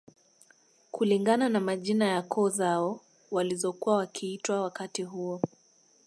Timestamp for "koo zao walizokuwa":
2.21-3.95